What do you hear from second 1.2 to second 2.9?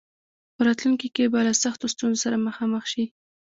به له سختو ستونزو سره مخامخ